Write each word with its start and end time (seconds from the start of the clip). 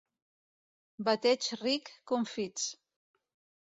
Bateig 1.11 1.51
ric, 1.63 1.95
confits. 2.15 2.69